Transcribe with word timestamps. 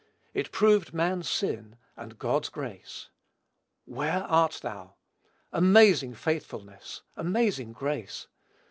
It 0.33 0.51
proved 0.51 0.95
man's 0.95 1.29
sin, 1.29 1.75
and 1.95 2.17
God's 2.17 2.49
grace. 2.49 3.09
"Where 3.85 4.23
art 4.23 4.59
thou?" 4.63 4.95
Amazing 5.53 6.15
faithfulness! 6.15 7.03
Amazing 7.15 7.73
grace! 7.73 8.25